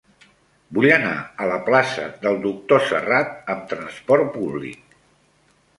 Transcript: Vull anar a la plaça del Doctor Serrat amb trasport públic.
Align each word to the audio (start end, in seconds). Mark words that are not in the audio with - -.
Vull 0.77 0.87
anar 0.95 1.11
a 1.43 1.49
la 1.51 1.59
plaça 1.67 2.07
del 2.25 2.41
Doctor 2.49 2.83
Serrat 2.93 3.39
amb 3.57 3.69
trasport 3.77 4.35
públic. 4.41 4.99